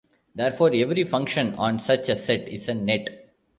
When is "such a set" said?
1.77-2.47